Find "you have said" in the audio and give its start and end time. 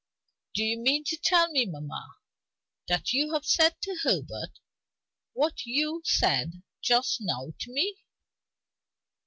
3.13-3.79